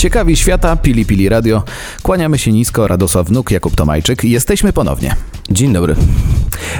Ciekawi 0.00 0.36
świata, 0.36 0.76
Pili 0.76 1.06
Pili 1.06 1.28
Radio. 1.28 1.62
Kłaniamy 2.02 2.38
się 2.38 2.52
nisko, 2.52 2.88
Radosław 2.88 3.26
Wnuk, 3.26 3.50
Jakub 3.50 3.76
Tomajczyk. 3.76 4.24
Jesteśmy 4.24 4.72
ponownie. 4.72 5.16
Dzień 5.50 5.72
dobry. 5.72 5.96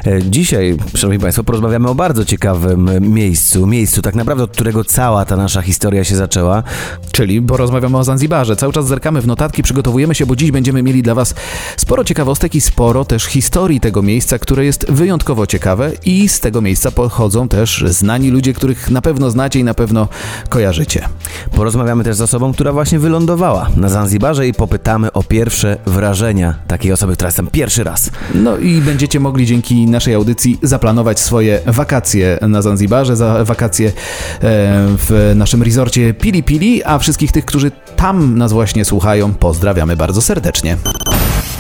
E, 0.07 0.23
Dzisiaj, 0.23 0.77
szanowni 0.95 1.19
państwo, 1.19 1.45
porozmawiamy 1.45 1.89
o 1.89 1.95
bardzo 1.95 2.25
ciekawym 2.25 2.91
miejscu, 3.15 3.67
miejscu 3.67 4.03
tak 4.03 4.15
naprawdę, 4.15 4.45
od 4.45 4.51
którego 4.51 4.85
cała 4.85 5.25
ta 5.25 5.37
nasza 5.37 5.63
historia 5.63 6.05
się 6.05 6.17
zaczęła. 6.17 6.63
Czyli 7.13 7.43
porozmawiamy 7.43 7.99
o 7.99 8.05
Zanzibarze. 8.05 8.57
Cały 8.57 8.73
czas 8.73 8.87
zerkamy 8.87 9.21
w 9.21 9.27
notatki, 9.27 9.63
przygotowujemy 9.63 10.15
się, 10.15 10.27
bo 10.27 10.37
dziś 10.37 10.51
będziemy 10.51 10.83
mieli 10.83 11.03
dla 11.03 11.15
Was 11.15 11.35
sporo 11.77 12.05
ciekawostek 12.05 12.55
i 12.55 12.61
sporo 12.61 13.05
też 13.05 13.25
historii 13.25 13.81
tego 13.81 14.03
miejsca, 14.03 14.39
które 14.39 14.65
jest 14.65 14.91
wyjątkowo 14.91 15.47
ciekawe 15.47 15.93
i 16.05 16.29
z 16.29 16.41
tego 16.41 16.61
miejsca 16.61 16.91
pochodzą 16.91 17.49
też 17.49 17.85
znani 17.87 18.31
ludzie, 18.31 18.53
których 18.53 18.91
na 18.91 19.03
pewno 19.03 19.31
znacie 19.31 19.61
i 19.61 19.65
na 19.65 19.75
pewno 19.75 20.09
kojarzycie. 20.49 21.09
Porozmawiamy 21.51 22.05
też 22.05 22.17
z 22.17 22.21
osobą, 22.21 22.53
która 22.53 22.73
właśnie 22.73 22.99
wylądowała 22.99 23.69
na 23.77 23.89
Zanzibarze 23.89 24.49
i 24.49 24.55
popytamy 24.55 25.13
o 25.13 25.23
pierwsze 25.23 25.77
wrażenia 25.87 26.55
takiej 26.67 26.93
osoby, 26.93 27.13
która 27.15 27.29
jest 27.29 27.37
tam 27.37 27.47
pierwszy 27.47 27.85
raz. 27.85 28.11
No 28.35 28.60
i 28.63 28.81
będziecie 28.81 29.21
mogli 29.21 29.47
dzięki 29.47 29.87
naszej 29.87 30.15
audycji 30.15 30.59
zaplanować 30.63 31.21
swoje 31.21 31.61
wakacje 31.67 32.39
na 32.43 32.63
Zanzibarze, 32.63 33.17
za 33.17 33.45
wakacje 33.45 33.89
e, 33.89 33.93
w 34.99 35.33
naszym 35.35 35.63
resorcie 35.63 36.15
Pili 36.15 36.43
Pili, 36.43 36.85
a 36.85 36.99
wszystkich 36.99 37.33
tych, 37.33 37.45
którzy 37.45 37.71
tam 37.97 38.39
nas 38.39 38.53
właśnie 38.53 38.85
słuchają, 38.85 39.35
pozdrawiamy 39.35 39.97
bardzo 39.97 40.23
serdecznie. 40.23 40.77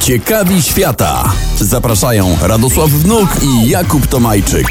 Ciekawi 0.00 0.62
świata. 0.62 1.32
Zapraszają 1.60 2.36
Radosław 2.42 2.90
Wnuk 2.90 3.28
i 3.42 3.68
Jakub 3.68 4.06
Tomajczyk. 4.06 4.66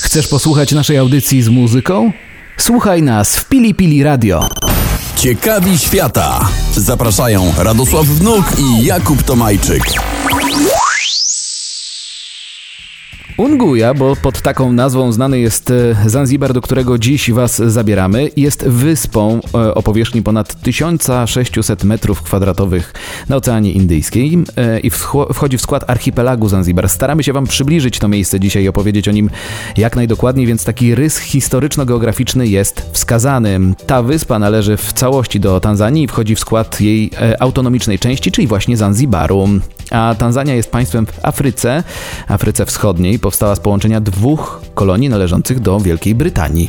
Chcesz 0.00 0.28
posłuchać 0.28 0.72
naszej 0.72 0.98
audycji 0.98 1.42
z 1.42 1.48
muzyką? 1.48 2.12
Słuchaj 2.56 3.02
nas 3.02 3.36
w 3.36 3.48
Pili 3.48 3.74
Pili 3.74 4.02
Radio. 4.02 4.48
Ciekawi 5.16 5.78
świata. 5.78 6.48
Zapraszają 6.76 7.52
Radosław 7.58 8.06
Wnuk 8.06 8.44
i 8.58 8.84
Jakub 8.84 9.22
Tomajczyk. 9.22 9.82
Unguja, 13.36 13.94
bo 13.94 14.16
pod 14.16 14.40
taką 14.40 14.72
nazwą 14.72 15.12
znany 15.12 15.38
jest 15.38 15.70
e, 15.70 15.96
Zanzibar, 16.06 16.52
do 16.52 16.60
którego 16.60 16.98
dziś 16.98 17.30
Was 17.30 17.56
zabieramy, 17.56 18.30
jest 18.36 18.68
wyspą 18.68 19.40
e, 19.54 19.74
o 19.74 19.82
powierzchni 19.82 20.22
ponad 20.22 20.60
1600 20.60 21.84
metrów 21.84 22.22
kwadratowych 22.22 22.94
na 23.28 23.36
Oceanie 23.36 23.72
Indyjskim 23.72 24.44
e, 24.56 24.80
i 24.80 24.90
wchodzi 25.34 25.58
w 25.58 25.60
skład 25.60 25.90
archipelagu 25.90 26.48
Zanzibar. 26.48 26.88
Staramy 26.88 27.22
się 27.22 27.32
Wam 27.32 27.46
przybliżyć 27.46 27.98
to 27.98 28.08
miejsce 28.08 28.40
dzisiaj 28.40 28.62
i 28.62 28.68
opowiedzieć 28.68 29.08
o 29.08 29.12
nim 29.12 29.30
jak 29.76 29.96
najdokładniej, 29.96 30.46
więc 30.46 30.64
taki 30.64 30.94
rys 30.94 31.18
historyczno-geograficzny 31.18 32.46
jest 32.46 32.90
wskazany. 32.92 33.60
Ta 33.86 34.02
wyspa 34.02 34.38
należy 34.38 34.76
w 34.76 34.92
całości 34.92 35.40
do 35.40 35.60
Tanzanii 35.60 36.04
i 36.04 36.08
wchodzi 36.08 36.34
w 36.34 36.40
skład 36.40 36.80
jej 36.80 37.10
autonomicznej 37.40 37.98
części, 37.98 38.32
czyli 38.32 38.46
właśnie 38.46 38.76
Zanzibaru. 38.76 39.48
A 39.90 40.14
Tanzania 40.18 40.54
jest 40.54 40.70
państwem 40.70 41.06
w 41.06 41.24
Afryce, 41.24 41.82
Afryce 42.28 42.66
Wschodniej. 42.66 43.18
Powstała 43.18 43.54
z 43.54 43.60
połączenia 43.60 44.00
dwóch 44.00 44.60
kolonii 44.74 45.08
należących 45.08 45.60
do 45.60 45.80
Wielkiej 45.80 46.14
Brytanii. 46.14 46.68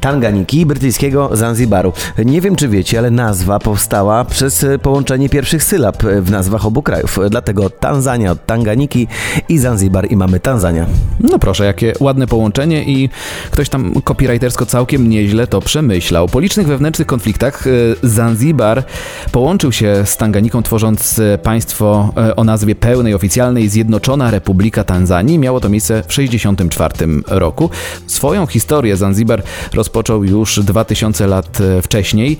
Tanganiki, 0.00 0.66
brytyjskiego 0.66 1.36
Zanzibaru. 1.36 1.92
Nie 2.24 2.40
wiem, 2.40 2.56
czy 2.56 2.68
wiecie, 2.68 2.98
ale 2.98 3.10
nazwa 3.10 3.58
powstała 3.58 4.24
przez 4.24 4.64
e, 4.64 4.78
połączenie 4.78 5.28
pierwszych 5.28 5.64
sylab 5.64 6.04
e, 6.04 6.22
w 6.22 6.30
nazwach 6.30 6.66
obu 6.66 6.82
krajów. 6.82 7.18
Dlatego 7.30 7.70
Tanzania 7.70 8.32
od 8.32 8.46
Tanganiki 8.46 9.08
i 9.48 9.58
Zanzibar 9.58 10.10
i 10.10 10.16
mamy 10.16 10.40
Tanzania. 10.40 10.86
No 11.20 11.38
proszę, 11.38 11.64
jakie 11.64 11.92
ładne 12.00 12.26
połączenie 12.26 12.84
i 12.84 13.08
ktoś 13.50 13.68
tam 13.68 13.94
copywritersko 14.04 14.66
całkiem 14.66 15.10
nieźle 15.10 15.46
to 15.46 15.60
przemyślał. 15.60 16.28
Po 16.28 16.40
licznych 16.40 16.66
wewnętrznych 16.66 17.08
konfliktach 17.08 17.66
e, 17.66 17.70
Zanzibar 18.02 18.84
połączył 19.32 19.72
się 19.72 20.02
z 20.04 20.16
Tanganiką, 20.16 20.62
tworząc 20.62 21.20
państwo 21.42 22.14
o 22.36 22.44
nazwie 22.44 22.74
pełnej, 22.74 23.14
oficjalnej 23.14 23.68
Zjednoczona 23.68 24.30
Republika 24.30 24.84
Tanzanii. 24.84 25.38
Miało 25.38 25.60
to 25.60 25.68
miejsce 25.68 26.02
w 26.02 26.06
1964 26.06 27.38
roku. 27.38 27.70
Swoją 28.06 28.46
historię 28.46 28.96
Zanzibar 28.96 29.42
rozpoczął 29.74 29.87
już 30.22 30.60
2000 30.60 31.26
lat 31.26 31.60
e, 31.60 31.82
wcześniej. 31.82 32.38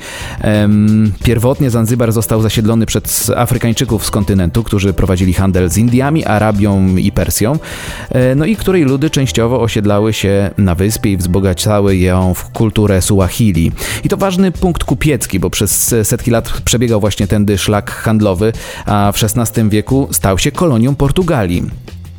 Pierwotnie 1.25 1.71
Zanzibar 1.71 2.13
został 2.13 2.43
zasiedlony 2.43 2.87
przez 2.87 3.31
Afrykańczyków 3.37 4.07
z 4.07 4.11
kontynentu, 4.11 4.63
którzy 4.63 4.93
prowadzili 4.93 5.35
handel 5.35 5.71
z 5.71 5.77
Indiami, 5.77 6.25
Arabią 6.25 6.97
i 6.97 7.13
Persją, 7.13 7.59
e, 8.11 8.35
no 8.35 8.45
i 8.45 8.57
której 8.57 8.85
ludy 8.85 9.11
częściowo 9.11 9.61
osiedlały 9.61 10.13
się 10.13 10.51
na 10.59 10.75
wyspie 10.75 11.13
i 11.13 11.17
wzbogacały 11.17 11.97
ją 11.97 12.35
w 12.35 12.51
kulturę 12.51 13.03
Suahili. 13.03 13.73
I 14.05 14.09
to 14.09 14.17
ważny 14.17 14.53
punkt 14.53 14.85
kupiecki, 14.85 15.41
bo 15.41 15.51
przez 15.51 15.95
setki 16.03 16.31
lat 16.31 16.61
przebiegał 16.65 17.01
właśnie 17.01 17.27
tędy 17.27 17.59
szlak 17.59 17.91
handlowy, 17.91 18.53
a 18.87 19.13
w 19.13 19.23
XVI 19.23 19.69
wieku 19.69 20.09
stał 20.11 20.39
się 20.39 20.53
kolonią 20.53 20.95
Portugalii. 20.95 21.63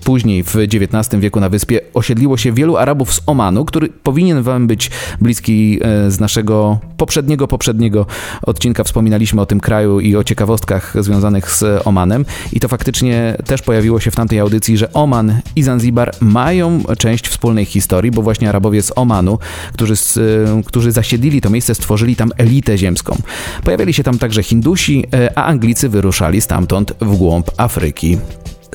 Później 0.09 0.43
w 0.43 0.55
XIX 0.55 1.21
wieku 1.21 1.39
na 1.39 1.49
wyspie 1.49 1.81
osiedliło 1.93 2.37
się 2.37 2.51
wielu 2.51 2.77
Arabów 2.77 3.13
z 3.13 3.21
Omanu, 3.25 3.65
który 3.65 3.89
powinien 3.89 4.43
wam 4.43 4.67
być 4.67 4.91
bliski 5.21 5.79
e, 5.81 6.11
z 6.11 6.19
naszego 6.19 6.79
poprzedniego, 6.97 7.47
poprzedniego 7.47 8.05
odcinka. 8.41 8.83
Wspominaliśmy 8.83 9.41
o 9.41 9.45
tym 9.45 9.59
kraju 9.59 9.99
i 9.99 10.15
o 10.15 10.23
ciekawostkach 10.23 11.03
związanych 11.03 11.51
z 11.51 11.87
Omanem. 11.87 12.25
I 12.53 12.59
to 12.59 12.67
faktycznie 12.67 13.37
też 13.45 13.61
pojawiło 13.61 13.99
się 13.99 14.11
w 14.11 14.15
tamtej 14.15 14.39
audycji, 14.39 14.77
że 14.77 14.93
Oman 14.93 15.41
i 15.55 15.63
Zanzibar 15.63 16.11
mają 16.21 16.83
część 16.97 17.27
wspólnej 17.27 17.65
historii, 17.65 18.11
bo 18.11 18.21
właśnie 18.21 18.49
Arabowie 18.49 18.81
z 18.81 18.91
Omanu, 18.95 19.39
którzy, 19.73 19.95
z, 19.95 20.17
e, 20.17 20.21
którzy 20.65 20.91
zasiedlili 20.91 21.41
to 21.41 21.49
miejsce, 21.49 21.75
stworzyli 21.75 22.15
tam 22.15 22.31
elitę 22.37 22.77
ziemską. 22.77 23.17
Pojawiali 23.63 23.93
się 23.93 24.03
tam 24.03 24.17
także 24.17 24.43
Hindusi, 24.43 25.05
e, 25.13 25.37
a 25.37 25.45
Anglicy 25.45 25.89
wyruszali 25.89 26.41
stamtąd 26.41 26.93
w 27.01 27.15
głąb 27.17 27.51
Afryki. 27.57 28.17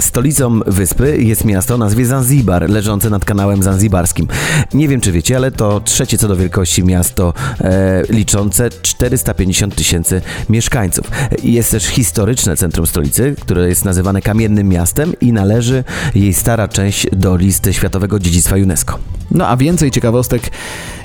Stolicą 0.01 0.61
wyspy 0.67 1.23
jest 1.23 1.45
miasto 1.45 1.75
o 1.75 1.79
nazwie 1.79 2.07
Zanzibar, 2.07 2.71
leżące 2.71 3.11
nad 3.11 3.25
kanałem 3.25 3.63
zanzibarskim. 3.63 4.29
Nie 4.75 4.89
wiem, 4.89 5.01
czy 5.01 5.13
wiecie, 5.13 5.37
ale 5.37 5.51
to 5.51 5.81
trzecie 5.81 6.19
co 6.19 6.29
do 6.29 6.37
wielkości 6.37 6.85
miasto 6.85 7.35
e, 7.61 8.03
liczące 8.09 8.71
450 8.83 9.75
tysięcy 9.75 10.23
mieszkańców. 10.49 11.11
Jest 11.43 11.71
też 11.71 11.87
historyczne 11.87 12.57
centrum 12.57 12.87
stolicy, 12.87 13.37
które 13.41 13.69
jest 13.69 13.85
nazywane 13.85 14.23
Kamiennym 14.23 14.69
Miastem 14.69 15.13
i 15.21 15.33
należy 15.33 15.85
jej 16.15 16.35
stara 16.35 16.69
część 16.69 17.07
do 17.13 17.37
listy 17.37 17.75
Światowego 17.75 18.19
Dziedzictwa 18.19 18.57
UNESCO. 18.57 18.99
No 19.31 19.49
a 19.49 19.57
więcej 19.57 19.91
ciekawostek 19.91 20.51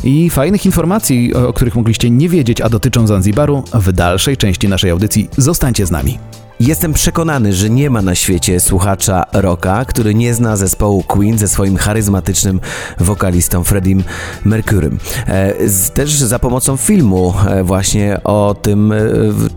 i 0.03 0.29
fajnych 0.29 0.65
informacji, 0.65 1.33
o 1.33 1.53
których 1.53 1.75
mogliście 1.75 2.09
nie 2.09 2.29
wiedzieć, 2.29 2.61
a 2.61 2.69
dotyczą 2.69 3.07
Zanzibaru, 3.07 3.63
w 3.73 3.91
dalszej 3.91 4.37
części 4.37 4.67
naszej 4.67 4.91
audycji. 4.91 5.29
Zostańcie 5.37 5.85
z 5.85 5.91
nami. 5.91 6.19
Jestem 6.59 6.93
przekonany, 6.93 7.53
że 7.53 7.69
nie 7.69 7.89
ma 7.89 8.01
na 8.01 8.15
świecie 8.15 8.59
słuchacza 8.59 9.25
rocka, 9.33 9.85
który 9.85 10.15
nie 10.15 10.33
zna 10.33 10.57
zespołu 10.57 11.03
Queen 11.03 11.37
ze 11.37 11.47
swoim 11.47 11.77
charyzmatycznym 11.77 12.59
wokalistą 12.99 13.63
Freddiem 13.63 14.03
Mercurym. 14.45 14.97
E, 15.27 15.53
też 15.93 16.11
za 16.11 16.39
pomocą 16.39 16.77
filmu 16.77 17.33
e, 17.47 17.63
właśnie 17.63 18.23
o 18.23 18.55
tym, 18.61 18.91
e, 18.91 18.97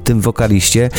tym 0.05 0.21
wokaliście 0.21 0.91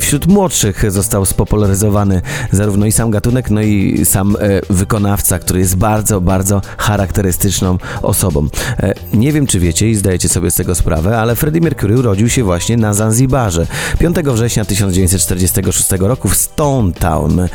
wśród 0.00 0.26
młodszych 0.26 0.92
został 0.92 1.26
spopularyzowany 1.26 2.22
zarówno 2.52 2.86
i 2.86 2.92
sam 2.92 3.10
gatunek, 3.10 3.50
no 3.50 3.62
i 3.62 4.04
sam 4.04 4.36
wykonawca, 4.70 5.38
który 5.38 5.58
jest 5.58 5.76
bardzo, 5.76 6.20
bardzo 6.20 6.62
charakterystyczną 6.78 7.78
osobą. 8.02 8.48
Nie 9.14 9.32
wiem, 9.32 9.46
czy 9.46 9.60
wiecie 9.60 9.90
i 9.90 9.94
zdajecie 9.94 10.28
sobie 10.28 10.50
z 10.50 10.54
tego 10.54 10.74
sprawę, 10.74 11.18
ale 11.18 11.36
Freddie 11.36 11.60
Mercury 11.60 11.98
urodził 11.98 12.28
się 12.28 12.44
właśnie 12.44 12.76
na 12.76 12.94
Zanzibarze 12.94 13.66
5 13.98 14.16
września 14.16 14.64
1946 15.52 16.08
roku 16.08 16.28
w 16.28 16.36
Stone 16.36 16.92
Town. 16.92 17.40
E, 17.40 17.48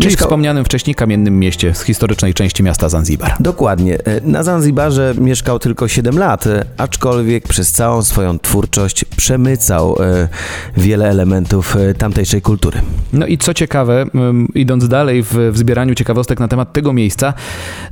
Czyli 0.00 0.16
wspomnianym 0.16 0.64
wcześniej 0.64 0.94
kamiennym 0.94 1.38
mieście 1.38 1.74
z 1.74 1.82
historycznej 1.82 2.34
części 2.34 2.62
miasta 2.62 2.88
Zanzibar. 2.88 3.34
Dokładnie. 3.40 3.98
E, 4.04 4.20
Na 4.20 4.42
Zanzibarze 4.42 5.14
mieszkał 5.18 5.58
tylko 5.58 5.88
7 5.88 6.18
lat, 6.18 6.46
e, 6.46 6.64
aczkolwiek 6.76 7.48
przez 7.48 7.72
całą 7.72 8.02
swoją 8.02 8.38
twórczość 8.38 9.04
przemycał 9.04 9.96
e, 10.02 10.28
wiele 10.76 11.08
elementów 11.08 11.76
e, 11.76 11.94
tamtejszej 11.94 12.42
kultury. 12.42 12.80
No 13.12 13.26
i 13.26 13.38
co 13.38 13.54
ciekawe, 13.54 14.06
idąc 14.54 14.88
dalej 14.88 15.22
w, 15.22 15.34
w 15.52 15.58
zbieraniu 15.58 15.94
ciekawostek 15.94 16.40
na 16.40 16.48
temat 16.48 16.72
tego 16.72 16.92
miejsca, 16.92 17.34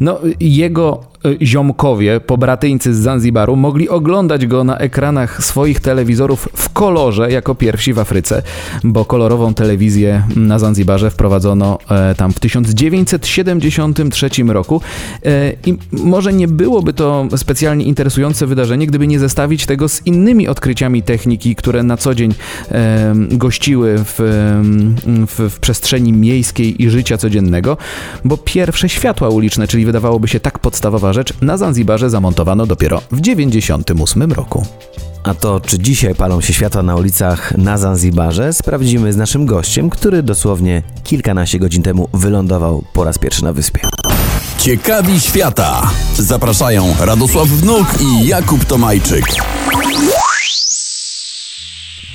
no 0.01 0.19
jego 0.41 1.01
ziomkowie, 1.43 2.21
pobratyńcy 2.21 2.95
z 2.95 2.99
Zanzibaru 2.99 3.57
mogli 3.57 3.89
oglądać 3.89 4.47
go 4.47 4.65
na 4.65 4.79
ekranach 4.79 5.45
swoich 5.45 5.81
telewizorów 5.81 6.49
w 6.55 6.69
kolorze 6.69 7.31
jako 7.31 7.55
pierwsi 7.55 7.93
w 7.93 7.99
Afryce, 7.99 8.43
bo 8.85 9.05
kolorową 9.05 9.55
telewizję 9.55 10.23
na 10.37 10.59
Zanzibarze 10.59 11.11
wprowadzono 11.11 11.79
e, 11.91 12.15
tam 12.15 12.33
w 12.33 12.41
1973 12.41 14.29
roku. 14.47 14.81
E, 15.25 15.53
i 15.67 15.77
może 15.93 16.33
nie 16.33 16.49
byłoby 16.49 16.93
to 16.93 17.29
specjalnie 17.37 17.85
interesujące 17.85 18.47
wydarzenie, 18.47 18.87
gdyby 18.87 19.07
nie 19.07 19.19
zestawić 19.19 19.67
tego 19.67 19.89
z 19.89 20.07
innymi 20.07 20.49
odkryciami 20.49 21.03
techniki, 21.03 21.55
które 21.55 21.83
na 21.83 21.97
co 21.97 22.15
dzień 22.15 22.35
e, 22.71 23.15
gościły 23.17 23.95
w, 23.99 24.15
w, 25.27 25.51
w 25.51 25.61
przestrzeni 25.61 26.13
miejskiej 26.13 26.83
i 26.83 26.91
życia 26.91 27.19
codziennego, 27.19 27.77
bo 28.25 28.37
pierwsze 28.37 28.89
światła 28.89 29.29
uliczne, 29.29 29.69
czyli 29.69 29.85
wydawałoby 29.85 30.29
się 30.29 30.41
tak 30.41 30.59
podstawowa 30.59 31.13
rzecz, 31.17 31.35
na 31.41 31.57
Zanzibarze 31.57 32.11
zamontowano 32.11 32.67
dopiero 32.67 33.01
w 33.01 33.21
1998 33.21 34.33
roku. 34.33 34.67
A 35.25 35.35
to, 35.35 35.61
czy 35.61 35.79
dzisiaj 35.79 36.15
palą 36.15 36.41
się 36.41 36.53
światła 36.53 36.83
na 36.83 36.97
ulicach 36.97 37.59
na 37.59 37.79
Zanzibarze, 37.79 38.53
sprawdzimy 38.53 39.13
z 39.13 39.17
naszym 39.17 39.47
gościem, 39.47 39.91
który 39.91 40.23
dosłownie 40.23 40.83
kilkanaście 41.05 41.59
godzin 41.59 41.83
temu 41.83 42.09
wylądował 42.15 42.85
po 42.93 43.05
raz 43.05 43.19
pierwszy 43.19 43.45
na 43.45 43.53
wyspie. 43.53 43.81
Ciekawi 44.59 45.21
świata. 45.21 45.91
Zapraszają 46.19 46.95
Radosław 47.01 47.49
Wnuk 47.49 47.87
i 48.01 48.27
Jakub 48.27 48.65
Tomajczyk. 48.65 49.25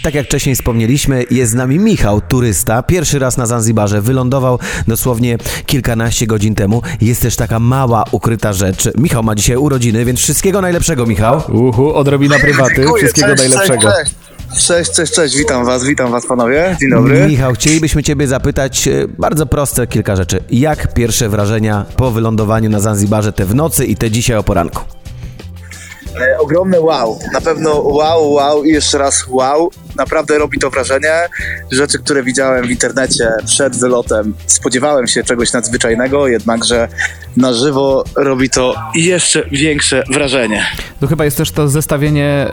Tak 0.03 0.15
jak 0.15 0.25
wcześniej 0.25 0.56
wspomnieliśmy, 0.56 1.25
jest 1.31 1.51
z 1.51 1.56
nami 1.56 1.80
Michał, 1.80 2.21
turysta. 2.21 2.83
Pierwszy 2.83 3.19
raz 3.19 3.38
na 3.38 3.45
Zanzibarze 3.45 4.01
wylądował 4.01 4.59
dosłownie 4.88 5.38
kilkanaście 5.65 6.27
godzin 6.27 6.56
temu. 6.56 6.81
Jest 7.01 7.21
też 7.21 7.36
taka 7.36 7.59
mała, 7.59 8.03
ukryta 8.12 8.53
rzecz. 8.53 8.89
Michał 8.98 9.24
ma 9.24 9.36
dzisiaj 9.36 9.57
urodziny, 9.57 10.06
więc 10.06 10.19
wszystkiego 10.19 10.62
najlepszego, 10.62 11.06
Michał. 11.06 11.42
Uhu, 11.53 11.94
odrobina 11.94 12.39
prywaty, 12.39 12.75
Dziękuję, 12.75 13.03
wszystkiego 13.03 13.36
cześć, 13.36 13.50
najlepszego. 13.50 13.81
Cześć, 13.81 14.15
cześć. 14.53 14.68
cześć, 14.68 14.92
cześć, 14.92 15.13
cześć, 15.13 15.38
witam 15.38 15.65
was, 15.65 15.83
witam 15.83 16.12
was 16.12 16.27
panowie, 16.27 16.75
dzień 16.81 16.89
dobry. 16.89 17.27
Michał, 17.27 17.53
chcielibyśmy 17.53 18.03
Ciebie 18.03 18.27
zapytać 18.27 18.88
e, 18.88 19.07
bardzo 19.19 19.45
proste 19.45 19.88
kilka 19.88 20.15
rzeczy. 20.15 20.44
Jak 20.51 20.94
pierwsze 20.94 21.30
wrażenia 21.30 21.86
po 21.98 22.12
wylądowaniu 22.12 22.69
na 22.69 22.80
Zanzibarze, 22.80 23.33
te 23.33 23.45
w 23.45 23.56
nocy 23.56 23.86
i 23.86 23.95
te 23.95 24.12
dzisiaj 24.12 24.38
o 24.38 24.44
poranku? 24.44 24.81
E, 26.19 26.39
ogromne 26.39 26.81
wow, 26.81 27.19
na 27.33 27.42
pewno 27.42 27.81
wow, 27.81 28.31
wow 28.31 28.63
i 28.63 28.69
jeszcze 28.69 28.98
raz 28.98 29.25
wow. 29.27 29.71
Naprawdę 29.95 30.38
robi 30.38 30.59
to 30.59 30.69
wrażenie. 30.69 31.13
Rzeczy, 31.71 31.99
które 31.99 32.23
widziałem 32.23 32.67
w 32.67 32.71
internecie 32.71 33.31
przed 33.45 33.79
wylotem, 33.79 34.33
spodziewałem 34.47 35.07
się 35.07 35.23
czegoś 35.23 35.53
nadzwyczajnego, 35.53 36.27
jednakże 36.27 36.88
na 37.38 37.53
żywo 37.53 38.03
robi 38.15 38.49
to 38.49 38.75
jeszcze 38.95 39.43
większe 39.51 40.03
wrażenie. 40.13 40.65
To 40.99 41.07
chyba 41.07 41.25
jest 41.25 41.38
też 41.38 41.51
to 41.51 41.67
zestawienie, 41.67 42.47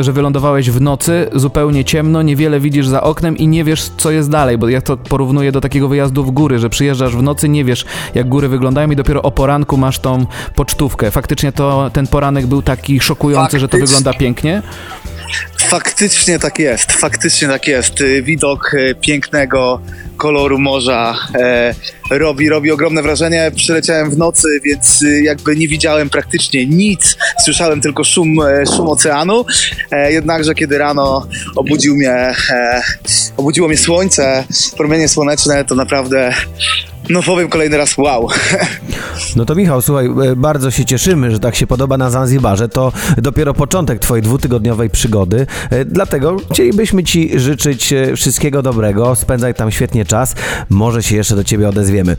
że 0.00 0.12
wylądowałeś 0.12 0.70
w 0.70 0.80
nocy, 0.80 1.30
zupełnie 1.34 1.84
ciemno, 1.84 2.22
niewiele 2.22 2.60
widzisz 2.60 2.86
za 2.86 3.02
oknem 3.02 3.36
i 3.36 3.48
nie 3.48 3.64
wiesz, 3.64 3.90
co 3.96 4.10
jest 4.10 4.30
dalej, 4.30 4.58
bo 4.58 4.68
ja 4.68 4.80
to 4.80 4.96
porównuję 4.96 5.52
do 5.52 5.60
takiego 5.60 5.88
wyjazdu 5.88 6.24
w 6.24 6.30
góry, 6.30 6.58
że 6.58 6.70
przyjeżdżasz 6.70 7.16
w 7.16 7.22
nocy, 7.22 7.48
nie 7.48 7.64
wiesz, 7.64 7.84
jak 8.14 8.28
góry 8.28 8.48
wyglądają 8.48 8.90
i 8.90 8.96
dopiero 8.96 9.22
o 9.22 9.30
poranku 9.30 9.76
masz 9.76 9.98
tą 9.98 10.26
pocztówkę. 10.54 11.10
Faktycznie 11.10 11.52
to 11.52 11.90
ten 11.92 12.06
poranek 12.06 12.46
był 12.46 12.62
taki 12.62 13.00
szokujący, 13.00 13.58
że 13.58 13.68
to 13.68 13.72
Faktycznie. 13.72 13.96
wygląda 13.96 14.18
pięknie. 14.18 14.62
Faktycznie 15.56 16.38
tak 16.38 16.58
jest, 16.58 16.92
faktycznie 16.92 17.48
tak 17.48 17.66
jest. 17.68 18.00
Y, 18.00 18.22
Widok 18.22 18.74
y, 18.74 18.94
pięknego 19.00 19.80
koloru 20.20 20.58
morza 20.58 21.16
e, 21.34 21.74
robi, 22.10 22.48
robi 22.48 22.70
ogromne 22.70 23.02
wrażenie. 23.02 23.50
Przyleciałem 23.56 24.10
w 24.10 24.18
nocy, 24.18 24.48
więc 24.64 25.02
y, 25.02 25.22
jakby 25.22 25.56
nie 25.56 25.68
widziałem 25.68 26.10
praktycznie 26.10 26.66
nic. 26.66 27.16
Słyszałem 27.44 27.80
tylko 27.80 28.04
szum, 28.04 28.40
e, 28.40 28.66
szum 28.76 28.88
oceanu. 28.88 29.44
E, 29.90 30.12
jednakże 30.12 30.54
kiedy 30.54 30.78
rano 30.78 31.26
obudził 31.56 31.96
mnie, 31.96 32.10
e, 32.50 32.82
obudziło 33.36 33.68
mnie 33.68 33.76
słońce, 33.76 34.44
promienie 34.76 35.08
słoneczne, 35.08 35.64
to 35.64 35.74
naprawdę, 35.74 36.34
no 37.08 37.22
powiem 37.22 37.48
kolejny 37.48 37.76
raz 37.76 37.96
wow. 37.96 38.28
No 39.36 39.44
to 39.44 39.54
Michał, 39.54 39.82
słuchaj, 39.82 40.06
e, 40.06 40.36
bardzo 40.36 40.70
się 40.70 40.84
cieszymy, 40.84 41.30
że 41.30 41.40
tak 41.40 41.54
się 41.56 41.66
podoba 41.66 41.98
na 41.98 42.10
Zanzibarze. 42.10 42.68
To 42.68 42.92
dopiero 43.18 43.54
początek 43.54 43.98
Twojej 43.98 44.22
dwutygodniowej 44.22 44.90
przygody. 44.90 45.46
E, 45.70 45.84
Dlatego 45.84 46.36
chcielibyśmy 46.50 47.04
Ci 47.04 47.38
życzyć 47.38 47.92
e, 47.92 48.16
wszystkiego 48.16 48.62
dobrego. 48.62 49.16
Spędzaj 49.16 49.54
tam 49.54 49.70
świetnie 49.70 50.04
czas. 50.04 50.34
Może 50.68 51.02
się 51.02 51.16
jeszcze 51.16 51.36
do 51.36 51.44
Ciebie 51.44 51.68
odezwiemy. 51.68 52.16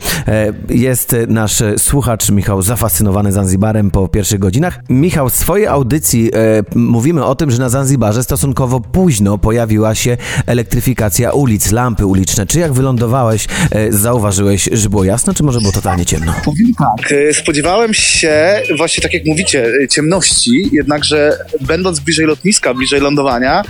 Jest 0.68 1.16
nasz 1.28 1.62
słuchacz 1.78 2.30
Michał 2.30 2.62
zafascynowany 2.62 3.32
Zanzibarem 3.32 3.90
po 3.90 4.08
pierwszych 4.08 4.38
godzinach. 4.38 4.80
Michał, 4.88 5.28
w 5.28 5.34
swojej 5.34 5.66
audycji 5.66 6.30
mówimy 6.74 7.24
o 7.24 7.34
tym, 7.34 7.50
że 7.50 7.58
na 7.58 7.68
Zanzibarze 7.68 8.22
stosunkowo 8.22 8.80
późno 8.80 9.38
pojawiła 9.38 9.94
się 9.94 10.16
elektryfikacja 10.46 11.32
ulic, 11.32 11.72
lampy 11.72 12.06
uliczne. 12.06 12.46
Czy 12.46 12.58
jak 12.58 12.72
wylądowałeś, 12.72 13.46
zauważyłeś, 13.90 14.68
że 14.72 14.90
było 14.90 15.04
jasno, 15.04 15.34
czy 15.34 15.42
może 15.42 15.60
było 15.60 15.72
totalnie 15.72 16.06
ciemno? 16.06 16.32
Powiem 16.44 16.74
tak. 16.78 17.01
E, 17.10 17.34
Spodziewałem 17.34 17.94
się, 17.94 18.62
właśnie 18.76 19.02
tak 19.02 19.14
jak 19.14 19.24
mówicie, 19.24 19.66
e, 19.84 19.88
ciemności, 19.88 20.68
jednakże 20.72 21.38
będąc 21.60 22.00
bliżej 22.00 22.26
lotniska, 22.26 22.74
bliżej 22.74 23.00
lądowania, 23.00 23.62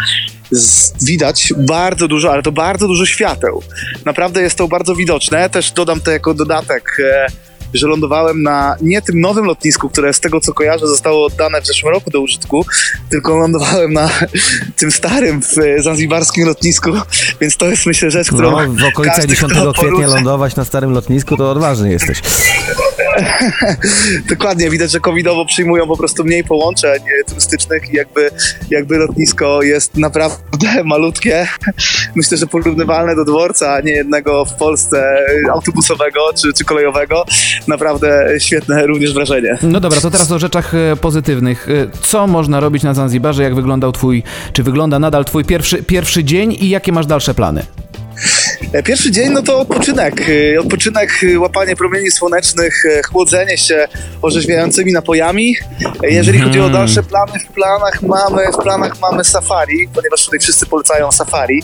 widać 1.03 1.53
bardzo 1.59 2.09
dużo, 2.09 2.33
ale 2.33 2.43
to 2.43 2.53
bardzo 2.53 2.87
dużo 2.87 3.07
świateł. 3.07 3.63
Naprawdę 4.05 4.43
jest 4.43 4.57
to 4.57 4.69
bardzo 4.69 4.95
widoczne. 4.95 5.51
Też 5.51 5.71
dodam 5.73 6.01
to 6.01 6.11
jako 6.11 6.35
dodatek. 6.35 6.97
e, 7.05 7.27
Że 7.75 7.87
lądowałem 7.87 8.43
na 8.43 8.77
nie 8.81 9.03
tym 9.03 9.21
nowym 9.21 9.45
lotnisku, 9.45 9.89
które 9.89 10.13
z 10.13 10.21
tego 10.21 10.41
co 10.41 10.53
kojarzę 10.55 10.87
zostało 10.87 11.27
oddane 11.27 11.61
w 11.63 11.67
zeszłym 11.67 11.93
roku 11.93 12.11
do 12.11 12.21
użytku, 12.21 12.67
tylko 13.11 13.37
lądowałem 13.37 13.93
na 13.93 14.11
tym 14.79 14.93
starym 14.93 15.43
w 15.43 15.83
zanzibarskim 15.83 16.47
lotnisku, 16.47 16.91
więc 17.41 17.57
to 17.57 17.67
jest 17.67 17.87
myślę 17.87 18.11
rzecz, 18.11 18.29
którą 18.29 18.51
No, 18.51 18.73
w 18.73 18.85
okolicach 18.85 19.17
każdy, 19.17 19.35
10 19.35 19.53
kto 19.53 19.73
kwietnia 19.73 20.07
lądować 20.07 20.57
na 20.57 20.65
starym 20.65 20.91
lotnisku, 20.93 21.37
to 21.37 21.51
odważny 21.51 21.91
jesteś. 21.93 22.21
Dokładnie, 24.31 24.71
widać, 24.71 24.91
że 24.91 25.01
covidowo 25.01 25.47
przyjmują 25.47 25.87
po 25.87 25.97
prostu 25.97 26.25
mniej 26.25 26.45
połączeń 26.45 27.03
e, 27.21 27.25
turystycznych 27.25 27.93
i 27.93 27.97
jakby, 27.97 28.31
jakby 28.71 28.97
lotnisko 28.97 29.63
jest 29.63 29.97
naprawdę 29.97 30.85
malutkie. 30.85 31.49
Myślę, 32.15 32.39
że 32.39 32.47
porównywalne 32.47 33.17
do 33.17 33.25
dworca 33.25 33.81
niejednego 33.81 34.45
w 34.45 34.55
Polsce 34.55 35.27
e, 35.47 35.53
autobusowego 35.53 36.21
czy, 36.43 36.53
czy 36.53 36.65
kolejowego. 36.65 37.25
Naprawdę 37.69 38.27
świetne 38.39 38.87
również 38.87 39.15
wrażenie. 39.15 39.59
No 39.63 39.81
dobra, 39.81 40.01
to 40.01 40.11
teraz 40.11 40.33
o 40.33 40.39
rzeczach 40.39 40.75
e, 40.75 40.97
pozytywnych. 40.97 41.67
Co 42.03 42.27
można 42.27 42.61
robić 42.61 42.83
na 42.83 42.95
Zanzibarze? 42.95 43.43
Jak 43.43 43.55
wyglądał 43.55 43.93
twój, 43.93 44.23
czy 44.53 44.63
wygląda 44.63 44.99
nadal 44.99 45.25
twój 45.25 45.45
pierwszy, 45.45 45.83
pierwszy 45.83 46.25
dzień 46.25 46.57
i 46.61 46.69
jakie 46.69 46.93
masz 46.93 47.07
dalsze 47.07 47.35
plany? 47.35 47.63
E, 48.73 48.83
Pierwszy 48.83 49.11
dzień 49.11 49.33
no 49.33 49.43
to 49.43 49.59
odpoczynek. 49.59 50.29
E, 50.55 50.61
Odpoczynek, 50.61 51.11
e, 51.23 51.39
łapanie 51.39 51.77
promieni 51.77 52.11
słonecznych, 52.11 52.85
chłodzenie 53.11 53.59
się 53.59 53.89
orzeźwiającymi 54.23 54.93
napojami. 54.93 55.57
Jeżeli 56.03 56.41
chodzi 56.41 56.61
o 56.61 56.71
dalsze 56.71 57.03
plany, 57.03 57.33
w 57.39 57.53
planach 57.53 58.03
mamy, 58.03 58.53
w 58.53 58.63
planach 58.63 59.01
mamy 59.01 59.25
safari, 59.25 59.89
ponieważ 59.95 60.25
tutaj 60.25 60.41
wszyscy 60.41 60.67
polecają 60.67 61.13
safari. 61.13 61.63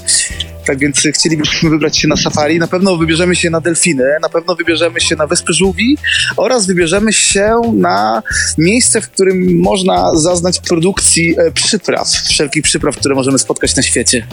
Tak 0.66 0.78
więc 0.78 1.02
chcielibyśmy 1.14 1.70
wybrać 1.70 1.98
się 1.98 2.08
na 2.08 2.16
safari. 2.16 2.58
Na 2.58 2.66
pewno 2.66 2.96
wybierzemy 2.96 3.36
się 3.36 3.50
na 3.50 3.60
delfiny, 3.60 4.04
na 4.22 4.28
pewno 4.28 4.54
wybierzemy 4.54 5.00
się 5.00 5.16
na 5.16 5.26
Wyspy 5.26 5.52
Żółwi 5.52 5.98
oraz 6.36 6.66
wybierzemy 6.66 7.12
się 7.12 7.60
na 7.74 8.22
miejsce, 8.58 9.00
w 9.00 9.10
którym 9.10 9.60
można 9.60 10.14
zaznać 10.14 10.60
produkcji 10.60 11.36
przypraw, 11.54 12.08
wszelkich 12.08 12.62
przypraw, 12.62 12.96
które 12.96 13.14
możemy 13.14 13.38
spotkać 13.38 13.76
na 13.76 13.82
świecie. 13.82 14.26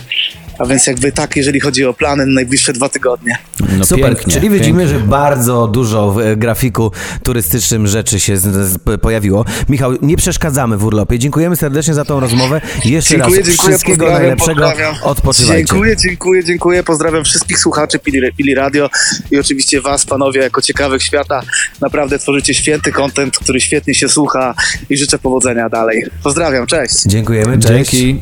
A 0.59 0.65
więc 0.65 0.87
jakby 0.87 1.11
tak, 1.11 1.35
jeżeli 1.35 1.59
chodzi 1.59 1.85
o 1.85 1.93
plany 1.93 2.25
na 2.25 2.33
najbliższe 2.45 2.73
dwa 2.73 2.89
tygodnie. 2.89 3.37
No 3.77 3.85
Super, 3.85 4.05
pięknie, 4.05 4.33
czyli 4.33 4.49
widzimy, 4.49 4.83
pięknie. 4.83 4.99
że 4.99 5.05
bardzo 5.05 5.67
dużo 5.67 6.11
w 6.11 6.19
e, 6.19 6.35
grafiku 6.35 6.91
turystycznym 7.23 7.87
rzeczy 7.87 8.19
się 8.19 8.37
z, 8.37 8.43
z, 8.43 8.77
pojawiło. 9.01 9.45
Michał, 9.69 9.91
nie 10.01 10.17
przeszkadzamy 10.17 10.77
w 10.77 10.83
urlopie. 10.85 11.19
Dziękujemy 11.19 11.55
serdecznie 11.55 11.93
za 11.93 12.05
tą 12.05 12.19
rozmowę. 12.19 12.61
Jeszcze 12.85 13.09
Dziękuję, 13.09 13.37
raz 13.39 13.47
dziękuję, 13.47 13.69
wszystkiego 13.69 13.97
pozdrawiam, 13.97 14.21
najlepszego. 14.21 14.61
pozdrawiam. 14.61 14.95
Odpoczywajcie. 15.03 15.65
Dziękuję, 15.67 15.97
dziękuję, 15.97 16.43
dziękuję. 16.43 16.83
Pozdrawiam 16.83 17.23
wszystkich 17.23 17.59
słuchaczy 17.59 17.99
Pili, 17.99 18.33
Pili 18.37 18.55
Radio 18.55 18.89
i 19.31 19.39
oczywiście 19.39 19.81
Was, 19.81 20.05
panowie, 20.05 20.41
jako 20.41 20.61
ciekawych 20.61 21.03
świata. 21.03 21.41
Naprawdę 21.81 22.19
tworzycie 22.19 22.53
święty 22.53 22.91
content, 22.91 23.37
który 23.37 23.61
świetnie 23.61 23.95
się 23.95 24.09
słucha 24.09 24.53
i 24.89 24.97
życzę 24.97 25.19
powodzenia 25.19 25.69
dalej. 25.69 26.05
Pozdrawiam, 26.23 26.67
cześć. 26.67 27.03
Dziękujemy, 27.05 27.59
cześć. 27.59 27.91
Dzięki. 27.91 28.21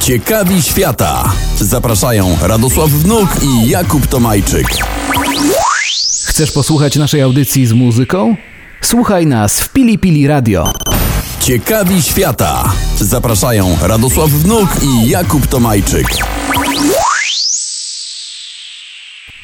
Ciekawi 0.00 0.62
świata. 0.62 1.32
Zapraszają 1.60 2.36
Radosław 2.42 2.90
Wnuk 2.90 3.28
i 3.42 3.68
Jakub 3.68 4.06
Tomajczyk. 4.06 4.66
Chcesz 6.24 6.52
posłuchać 6.52 6.96
naszej 6.96 7.22
audycji 7.22 7.66
z 7.66 7.72
muzyką? 7.72 8.36
Słuchaj 8.80 9.26
nas 9.26 9.60
w 9.60 9.68
Pili 9.72 9.98
Pili 9.98 10.26
Radio. 10.26 10.72
Ciekawi 11.40 12.02
świata. 12.02 12.72
Zapraszają 13.00 13.76
Radosław 13.82 14.30
Wnuk 14.30 14.68
i 14.82 15.08
Jakub 15.08 15.46
Tomajczyk. 15.46 16.06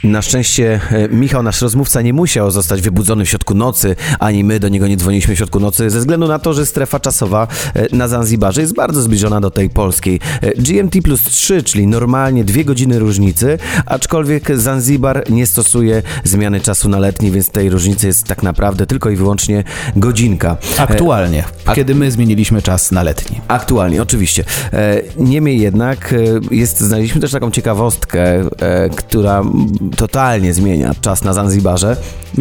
Na 0.07 0.23
szczęście 0.23 0.81
e, 0.91 1.09
Michał, 1.09 1.43
nasz 1.43 1.63
rozmówca, 1.63 2.03
nie 2.03 2.13
musiał 2.13 2.51
zostać 2.51 2.81
wybudzony 2.81 3.25
w 3.25 3.29
środku 3.29 3.55
nocy, 3.55 3.97
ani 4.19 4.45
my 4.45 4.61
do 4.61 4.69
niego 4.69 4.89
nie 4.89 4.97
dzwoniliśmy 4.97 5.35
w 5.35 5.39
środku 5.39 5.61
nocy, 5.61 5.91
ze 5.91 5.99
względu 5.99 6.29
na 6.29 6.39
to, 6.39 6.55
że 6.55 6.67
strefa 6.67 7.01
czasowa 7.01 7.49
e, 7.75 7.97
na 7.97 8.09
Zanzibarze 8.09 8.61
jest 8.61 8.75
bardzo 8.75 9.03
zbliżona 9.03 9.41
do 9.41 9.51
tej 9.51 9.71
polskiej. 9.71 10.21
E, 10.41 10.63
GMT 10.63 11.03
plus 11.05 11.23
3, 11.23 11.63
czyli 11.63 11.87
normalnie 11.87 12.45
dwie 12.45 12.65
godziny 12.65 12.99
różnicy, 12.99 13.59
aczkolwiek 13.87 14.59
Zanzibar 14.59 15.31
nie 15.31 15.47
stosuje 15.47 16.03
zmiany 16.25 16.61
czasu 16.61 16.89
na 16.89 16.99
letni, 16.99 17.31
więc 17.31 17.51
tej 17.51 17.71
różnicy 17.71 18.07
jest 18.07 18.25
tak 18.25 18.43
naprawdę 18.43 18.87
tylko 18.87 19.11
i 19.11 19.17
wyłącznie 19.17 19.65
godzinka. 19.97 20.57
Aktualnie, 20.79 21.45
kiedy 21.75 21.95
my 21.95 22.11
zmieniliśmy 22.11 22.63
czas 22.63 22.93
na 22.93 23.03
letni. 23.03 23.41
Aktualnie, 23.49 24.03
oczywiście. 24.03 24.45
Niemniej 25.17 25.61
jednak 25.61 26.15
jest, 26.51 26.81
znaleźliśmy 26.81 27.21
też 27.21 27.33
taką 27.33 27.51
ciekawostkę, 27.51 28.45
która 28.97 29.43
totalnie 29.97 30.55
zmienia 30.55 30.95
czas 31.01 31.25
na 31.25 31.33
Zanzibarze. 31.33 31.97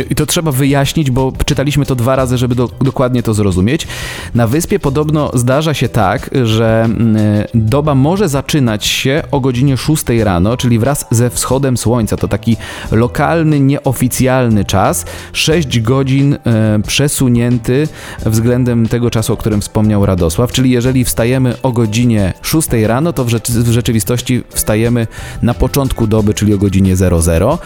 I 0.10 0.16
to 0.16 0.26
trzeba 0.26 0.52
wyjaśnić, 0.52 1.12
bo 1.12 1.34
czytaliśmy 1.46 1.86
to 1.86 1.96
dwa 1.96 2.16
razy, 2.16 2.38
żeby 2.38 2.56
do, 2.56 2.70
dokładnie 2.82 3.24
to 3.24 3.34
zrozumieć. 3.34 3.88
Na 4.36 4.48
wyspie 4.48 4.80
podobno 4.80 5.32
zdarza 5.34 5.74
się 5.74 5.90
tak, 5.90 6.30
że 6.44 6.84
mm, 6.84 7.18
doba 7.54 7.96
może 7.96 8.30
zaczynać 8.30 8.86
się 8.86 9.24
o 9.32 9.40
godzinie 9.40 9.78
6 9.78 10.04
rano, 10.24 10.58
czyli 10.58 10.80
wraz 10.80 11.06
ze 11.12 11.30
wschodem 11.30 11.78
słońca. 11.78 12.18
To 12.18 12.28
taki 12.28 12.58
lokalny, 12.92 13.60
nieoficjalny 13.60 14.66
czas. 14.66 15.06
6 15.34 15.80
godzin 15.80 16.34
e, 16.34 16.80
przesunięty 16.88 17.88
względem 18.26 18.88
tego 18.88 19.12
czasu, 19.12 19.34
o 19.34 19.38
którym 19.38 19.62
wspomniał 19.62 20.06
Radosław. 20.06 20.52
Czyli 20.52 20.70
jeżeli 20.72 21.06
wstajemy 21.06 21.62
o 21.64 21.72
godzinie 21.72 22.34
6 22.42 22.68
rano, 22.88 23.14
to 23.14 23.26
w, 23.26 23.30
rzeczy, 23.30 23.52
w 23.52 23.72
rzeczywistości 23.72 24.44
wstajemy 24.50 25.08
na 25.42 25.54
początku 25.54 26.08
doby, 26.08 26.34
czyli 26.34 26.54
o 26.54 26.58
godzinie 26.58 26.96
00. 26.96 27.45
E, 27.54 27.58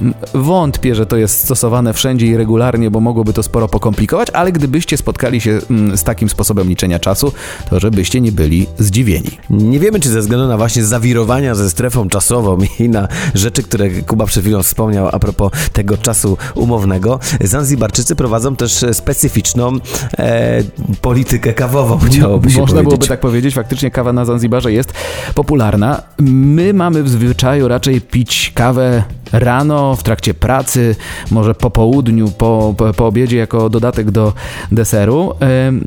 m, 0.00 0.14
Wątpię, 0.34 0.94
że 0.94 1.06
to 1.06 1.16
jest 1.16 1.44
stosowane 1.44 1.92
wszędzie 1.92 2.26
i 2.26 2.36
regularnie, 2.36 2.90
bo 2.90 3.00
mogłoby 3.00 3.32
to 3.32 3.42
sporo 3.42 3.68
pokomplikować, 3.68 4.28
ale 4.30 4.52
gdybyście 4.52 4.96
spotkali 4.96 5.40
się 5.40 5.58
z 5.94 6.02
takim 6.04 6.28
sposobem 6.28 6.68
liczenia 6.68 6.98
czasu, 6.98 7.32
to 7.70 7.80
żebyście 7.80 8.20
nie 8.20 8.32
byli 8.32 8.66
zdziwieni. 8.78 9.30
Nie 9.50 9.78
wiemy, 9.78 10.00
czy 10.00 10.08
ze 10.08 10.20
względu 10.20 10.48
na 10.48 10.56
właśnie 10.56 10.84
zawirowania 10.84 11.54
ze 11.54 11.70
strefą 11.70 12.08
czasową 12.08 12.58
i 12.78 12.88
na 12.88 13.08
rzeczy, 13.34 13.62
które 13.62 13.90
Kuba 13.90 14.26
przed 14.26 14.42
chwilą 14.42 14.62
wspomniał 14.62 15.08
a 15.12 15.18
propos 15.18 15.52
tego 15.72 15.96
czasu 15.98 16.36
umownego, 16.54 17.18
Zanzibarczycy 17.40 18.16
prowadzą 18.16 18.56
też 18.56 18.84
specyficzną 18.92 19.72
e, 20.18 20.62
politykę 21.00 21.54
kawową, 21.54 21.98
chciałoby 21.98 22.50
się 22.50 22.60
Można 22.60 22.74
powiedzieć. 22.74 22.88
byłoby 22.88 23.06
tak 23.06 23.20
powiedzieć, 23.20 23.54
faktycznie 23.54 23.90
kawa 23.90 24.12
na 24.12 24.24
Zanzibarze 24.24 24.72
jest 24.72 24.92
popularna. 25.34 26.02
My 26.18 26.74
mamy 26.74 27.02
w 27.02 27.08
zwyczaju 27.08 27.68
raczej 27.68 28.00
pić 28.00 28.52
kawę 28.54 28.99
rano, 29.32 29.96
w 29.96 30.02
trakcie 30.02 30.34
pracy, 30.34 30.96
może 31.30 31.54
po 31.54 31.70
południu, 31.70 32.30
po, 32.30 32.74
po, 32.76 32.94
po 32.94 33.06
obiedzie 33.06 33.36
jako 33.36 33.68
dodatek 33.68 34.10
do 34.10 34.32
deseru. 34.72 35.34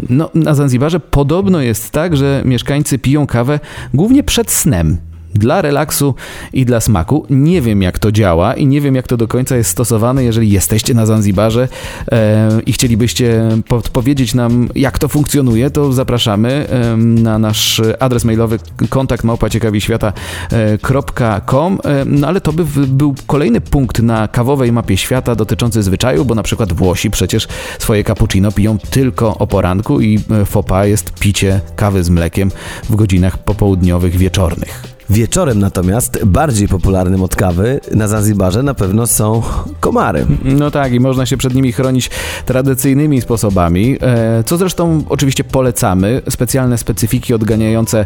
No, 0.10 0.30
na 0.34 0.56
Zanzibarze 0.56 1.00
podobno 1.00 1.62
jest 1.62 1.92
tak, 1.92 2.18
że 2.18 2.42
mieszkańcy 2.46 3.00
piją 3.00 3.28
kawę 3.28 3.60
głównie 3.94 4.24
przed 4.24 4.52
snem. 4.52 4.98
Dla 5.34 5.62
relaksu 5.62 6.16
i 6.54 6.66
dla 6.66 6.80
smaku. 6.80 7.26
Nie 7.30 7.62
wiem, 7.62 7.82
jak 7.82 8.00
to 8.00 8.12
działa 8.12 8.54
i 8.54 8.68
nie 8.68 8.82
wiem, 8.82 8.96
jak 8.96 9.08
to 9.08 9.18
do 9.18 9.28
końca 9.28 9.58
jest 9.58 9.70
stosowane. 9.70 10.24
Jeżeli 10.24 10.52
jesteście 10.52 10.94
na 10.94 11.06
Zanzibarze 11.06 11.68
e, 12.12 12.50
i 12.66 12.74
chcielibyście 12.74 13.50
podpowiedzieć 13.68 14.34
nam, 14.34 14.70
jak 14.76 15.00
to 15.00 15.08
funkcjonuje, 15.08 15.70
to 15.70 15.94
zapraszamy 15.94 16.68
e, 16.70 16.98
na 16.98 17.40
nasz 17.40 17.82
adres 18.00 18.26
mailowy 18.26 18.60
kontakt 18.90 19.24
małpaciekawiświata.com. 19.24 21.80
E, 21.84 22.06
no 22.06 22.28
ale 22.28 22.42
to 22.42 22.54
by 22.54 22.66
był 22.88 23.16
kolejny 23.28 23.62
punkt 23.62 24.00
na 24.00 24.28
kawowej 24.28 24.72
mapie 24.72 24.98
świata 24.98 25.36
dotyczący 25.36 25.84
zwyczaju, 25.84 26.26
bo 26.26 26.36
na 26.36 26.44
przykład 26.44 26.74
Włosi 26.74 27.12
przecież 27.12 27.48
swoje 27.80 28.04
cappuccino 28.04 28.52
piją 28.52 28.78
tylko 28.80 29.38
o 29.38 29.48
poranku 29.48 30.02
i 30.02 30.20
e, 30.56 30.64
pas 30.64 30.88
jest 30.88 31.20
picie 31.20 31.62
kawy 31.76 32.04
z 32.04 32.10
mlekiem 32.10 32.52
w 32.90 32.96
godzinach 32.96 33.38
popołudniowych, 33.38 34.18
wieczornych. 34.18 34.84
Wieczorem 35.14 35.60
natomiast, 35.60 36.26
bardziej 36.26 36.68
popularnym 36.68 37.24
od 37.24 37.36
kawy 37.36 37.80
na 37.92 38.08
Zanzibarze 38.08 38.64
na 38.64 38.74
pewno 38.74 39.08
są 39.08 39.42
komary. 39.80 40.26
No 40.44 40.72
tak, 40.72 40.94
i 40.94 41.00
można 41.00 41.26
się 41.26 41.38
przed 41.38 41.56
nimi 41.56 41.72
chronić 41.72 42.10
tradycyjnymi 42.46 43.22
sposobami, 43.22 43.98
e, 44.02 44.44
co 44.44 44.58
zresztą 44.58 45.04
oczywiście 45.10 45.44
polecamy. 45.44 46.22
Specjalne 46.30 46.78
specyfiki 46.78 47.34
odganiające 47.34 48.06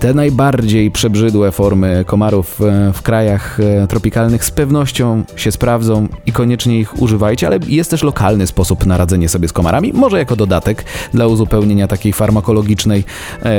te 0.00 0.14
najbardziej 0.14 0.90
przebrzydłe 0.90 1.52
formy 1.52 2.04
komarów 2.06 2.60
e, 2.60 2.92
w 2.92 3.02
krajach 3.02 3.60
e, 3.60 3.86
tropikalnych 3.86 4.44
z 4.44 4.50
pewnością 4.50 5.24
się 5.36 5.52
sprawdzą 5.52 6.08
i 6.26 6.32
koniecznie 6.32 6.80
ich 6.80 7.02
używajcie, 7.02 7.46
ale 7.46 7.58
jest 7.68 7.90
też 7.90 8.02
lokalny 8.02 8.46
sposób 8.46 8.86
na 8.86 8.96
radzenie 8.96 9.28
sobie 9.28 9.48
z 9.48 9.52
komarami, 9.52 9.92
może 9.94 10.18
jako 10.18 10.36
dodatek 10.36 10.84
dla 11.14 11.26
uzupełnienia 11.26 11.88
takiej 11.88 12.12
farmakologicznej 12.12 13.04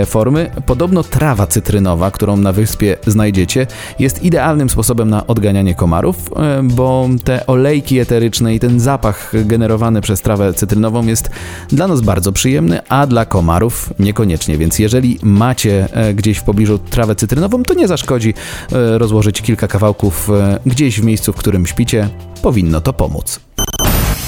formy. 0.05 0.51
Podobno 0.65 1.03
trawa 1.03 1.47
cytrynowa, 1.47 2.11
którą 2.11 2.37
na 2.37 2.51
wyspie 2.51 2.88
znajdziecie, 3.07 3.67
jest 3.99 4.23
idealnym 4.23 4.69
sposobem 4.69 5.09
na 5.09 5.27
odganianie 5.27 5.75
komarów, 5.75 6.15
e, 6.35 6.63
bo 6.63 7.09
te 7.23 7.47
olejki 7.47 7.99
eteryczne 7.99 8.55
i 8.55 8.59
ten 8.59 8.79
zapach 8.79 9.31
generowany 9.45 10.01
przez 10.01 10.21
trawę 10.21 10.53
cytrynową 10.53 11.07
jest 11.07 11.29
dla 11.69 11.87
nas 11.87 12.01
bardzo 12.01 12.31
przyjemny, 12.31 12.79
a 12.89 13.07
dla 13.07 13.25
komarów 13.25 13.93
niekoniecznie. 13.99 14.57
Więc 14.57 14.79
jeżeli 14.79 15.19
macie 15.23 15.87
e, 15.91 16.13
gdzieś 16.13 16.37
w 16.37 16.43
pobliżu 16.43 16.77
trawę 16.77 17.15
cytrynową, 17.15 17.63
to 17.63 17.73
nie 17.73 17.87
zaszkodzi 17.87 18.33
e, 18.71 18.97
rozłożyć 18.97 19.41
kilka 19.41 19.67
kawałków 19.67 20.29
gdzieś 20.65 21.01
w 21.01 21.03
miejscu, 21.03 21.33
w 21.33 21.35
którym 21.35 21.67
śpicie. 21.67 22.09
Powinno 22.41 22.81
to 22.81 22.93
pomóc. 22.93 23.39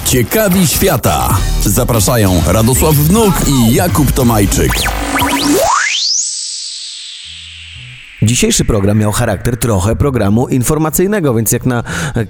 Ciekawi 0.05 0.67
świata. 0.67 1.37
Zapraszają 1.65 2.41
Radosław 2.47 2.95
Wnuk 2.95 3.33
i 3.47 3.73
Jakub 3.73 4.11
Tomajczyk. 4.11 4.71
Dzisiejszy 8.23 8.65
program 8.65 8.97
miał 8.97 9.11
charakter 9.11 9.57
trochę 9.57 9.95
programu 9.95 10.47
informacyjnego, 10.47 11.33
więc 11.33 11.51
jak 11.51 11.65
na 11.65 11.83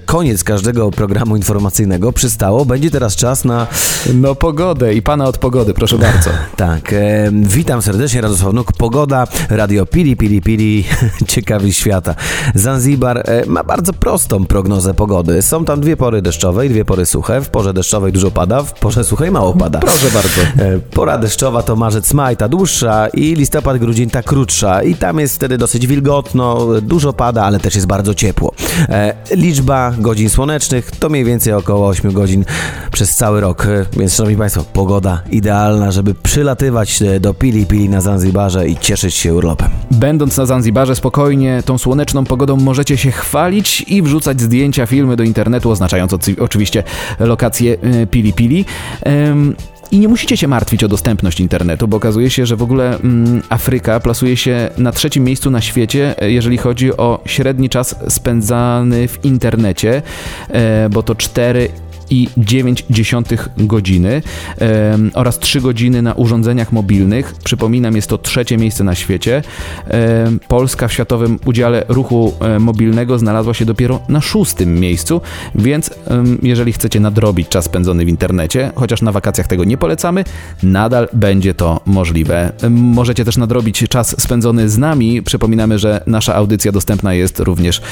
koniec 0.06 0.44
każdego 0.44 0.90
programu 0.90 1.36
informacyjnego 1.36 2.12
przystało, 2.12 2.64
będzie 2.64 2.90
teraz 2.90 3.16
czas 3.16 3.44
na 3.44 3.66
No 4.14 4.34
pogodę 4.34 4.94
i 4.94 5.02
pana 5.02 5.24
od 5.24 5.38
pogody, 5.38 5.74
proszę 5.74 5.98
bardzo. 5.98 6.30
Tak, 6.56 6.92
e, 6.92 7.30
witam 7.32 7.82
serdecznie, 7.82 8.20
Radosław 8.20 8.54
Nuk. 8.54 8.72
Pogoda, 8.72 9.26
radio 9.50 9.86
Pili, 9.86 10.16
Pili, 10.16 10.42
Pili, 10.42 10.84
ciekawi 11.28 11.72
świata. 11.72 12.14
Zanzibar 12.54 13.18
e, 13.18 13.46
ma 13.46 13.64
bardzo 13.64 13.92
prostą 13.92 14.44
prognozę 14.44 14.94
pogody. 14.94 15.42
Są 15.42 15.64
tam 15.64 15.80
dwie 15.80 15.96
pory 15.96 16.22
deszczowe 16.22 16.66
i 16.66 16.68
dwie 16.68 16.84
pory 16.84 17.06
suche. 17.06 17.40
W 17.40 17.48
porze 17.48 17.72
deszczowej 17.72 18.12
dużo 18.12 18.30
pada, 18.30 18.62
w 18.62 18.72
porze 18.72 19.04
suchej 19.04 19.30
mało 19.30 19.54
pada. 19.54 19.78
Proszę 19.78 20.10
bardzo. 20.14 20.64
E, 20.64 20.78
Pora 20.78 21.18
deszczowa 21.18 21.62
to 21.62 21.76
marzec, 21.76 22.14
maj, 22.14 22.36
ta 22.36 22.48
dłuższa 22.48 23.08
i 23.08 23.34
listopad, 23.34 23.78
grudzień 23.78 24.10
ta 24.10 24.22
krótsza 24.22 24.82
i 24.82 24.94
tam 24.94 25.18
jest 25.18 25.34
wtedy 25.34 25.58
dosyć 25.58 25.81
wilgotno, 25.86 26.66
dużo 26.82 27.12
pada, 27.12 27.44
ale 27.44 27.60
też 27.60 27.74
jest 27.74 27.86
bardzo 27.86 28.14
ciepło. 28.14 28.54
E, 28.88 29.14
Liczba 29.30 29.92
godzin 29.98 30.30
słonecznych 30.30 30.90
to 30.90 31.08
mniej 31.08 31.24
więcej 31.24 31.52
około 31.52 31.88
8 31.88 32.12
godzin 32.12 32.44
przez 32.92 33.14
cały 33.14 33.40
rok, 33.40 33.62
E, 33.72 33.86
więc 33.98 34.14
szanowni 34.14 34.36
Państwo, 34.36 34.64
pogoda 34.72 35.22
idealna, 35.30 35.90
żeby 35.90 36.14
przylatywać 36.14 37.02
do 37.20 37.34
Pili 37.34 37.66
Pili 37.66 37.88
na 37.88 38.00
Zanzibarze 38.00 38.68
i 38.68 38.76
cieszyć 38.76 39.14
się 39.14 39.34
urlopem. 39.34 39.70
Będąc 39.90 40.36
na 40.36 40.46
Zanzibarze 40.46 40.96
spokojnie, 40.96 41.62
tą 41.64 41.78
słoneczną 41.78 42.24
pogodą 42.24 42.56
możecie 42.56 42.96
się 42.96 43.10
chwalić 43.10 43.80
i 43.80 44.02
wrzucać 44.02 44.40
zdjęcia, 44.40 44.86
filmy 44.86 45.16
do 45.16 45.24
internetu, 45.24 45.70
oznaczając 45.70 46.12
oczywiście 46.40 46.82
lokację 47.20 47.76
e, 47.82 48.06
Pili 48.06 48.32
Pili. 48.32 48.64
I 49.92 49.98
nie 49.98 50.08
musicie 50.08 50.36
się 50.36 50.48
martwić 50.48 50.84
o 50.84 50.88
dostępność 50.88 51.40
internetu, 51.40 51.88
bo 51.88 51.96
okazuje 51.96 52.30
się, 52.30 52.46
że 52.46 52.56
w 52.56 52.62
ogóle 52.62 52.98
mm, 52.98 53.42
Afryka 53.48 54.00
plasuje 54.00 54.36
się 54.36 54.70
na 54.78 54.92
trzecim 54.92 55.24
miejscu 55.24 55.50
na 55.50 55.60
świecie, 55.60 56.22
e, 56.22 56.30
jeżeli 56.30 56.58
chodzi 56.58 56.96
o 56.96 57.20
średni 57.26 57.68
czas 57.68 57.96
spędzany 58.08 59.08
w 59.08 59.24
internecie, 59.24 60.02
e, 60.48 60.88
bo 60.88 61.02
to 61.02 61.14
4 61.14 61.68
i 62.10 62.28
9 62.36 62.86
godziny 63.56 64.22
oraz 65.14 65.38
3 65.38 65.60
godziny 65.60 66.02
na 66.02 66.14
urządzeniach 66.14 66.72
mobilnych. 66.72 67.34
Przypominam, 67.44 67.96
jest 67.96 68.08
to 68.08 68.18
trzecie 68.18 68.56
miejsce 68.56 68.84
na 68.84 68.94
świecie. 68.94 69.42
Polska 70.48 70.88
w 70.88 70.92
światowym 70.92 71.38
udziale 71.44 71.84
ruchu 71.88 72.32
e, 72.40 72.58
mobilnego 72.58 73.18
znalazła 73.18 73.54
się 73.54 73.64
dopiero 73.64 74.00
na 74.08 74.20
szóstym 74.20 74.80
miejscu, 74.80 75.20
więc 75.54 75.90
jeżeli 76.42 76.72
chcecie 76.72 77.00
nadrobić 77.00 77.48
czas 77.48 77.64
spędzony 77.64 78.04
w 78.04 78.08
internecie, 78.08 78.70
chociaż 78.74 79.02
na 79.02 79.12
wakacjach 79.12 79.46
tego 79.46 79.64
nie 79.64 79.76
polecamy, 79.76 80.24
nadal 80.62 81.08
będzie 81.12 81.54
to 81.54 81.80
możliwe. 81.86 82.52
Możecie 82.70 83.24
też 83.24 83.36
nadrobić 83.36 83.84
czas 83.88 84.20
spędzony 84.20 84.68
z 84.68 84.78
nami. 84.78 85.22
Przypominamy, 85.22 85.78
że 85.78 86.02
nasza 86.06 86.34
audycja 86.34 86.72
dostępna 86.72 87.14
jest 87.14 87.40
również 87.40 87.82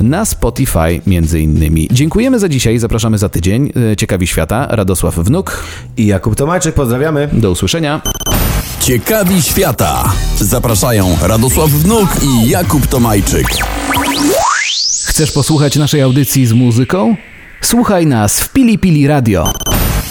na 0.00 0.24
Spotify 0.24 1.00
między 1.06 1.40
innymi. 1.40 1.88
Dziękujemy 1.92 2.38
za 2.38 2.48
dzisiaj, 2.48 2.78
zapraszamy 2.78 3.18
za 3.18 3.28
tydzień. 3.28 3.55
E, 3.92 3.96
Ciekawi 3.96 4.26
świata, 4.26 4.66
Radosław 4.70 5.14
Wnuk. 5.14 5.64
I 5.96 6.06
Jakub 6.06 6.36
Tomajczyk, 6.36 6.74
pozdrawiamy. 6.74 7.28
Do 7.32 7.50
usłyszenia. 7.50 8.00
Ciekawi 8.80 9.42
świata. 9.42 10.12
Zapraszają 10.40 11.16
Radosław 11.22 11.70
Wnuk 11.70 12.08
i 12.22 12.48
Jakub 12.48 12.86
Tomajczyk. 12.86 13.46
Chcesz 15.06 15.32
posłuchać 15.32 15.76
naszej 15.76 16.02
audycji 16.02 16.46
z 16.46 16.52
muzyką? 16.52 17.16
Słuchaj 17.60 18.06
nas 18.06 18.40
w 18.40 18.52
Pili 18.52 18.78
Pili 18.78 19.06
Radio. 19.06 19.52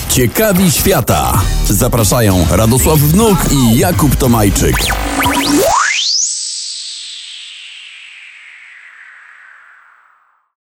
Ciekawi 0.10 0.72
świata. 0.72 1.42
Zapraszają 1.70 2.46
Radosław 2.52 3.00
Wnuk 3.00 3.38
i 3.52 3.78
Jakub 3.78 4.16
Tomajczyk. 4.16 4.76